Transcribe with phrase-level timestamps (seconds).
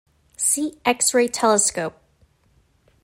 [0.35, 1.93] See X-ray telescope.